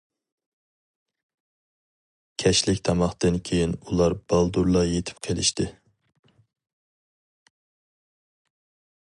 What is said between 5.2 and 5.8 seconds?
قېلىشتى.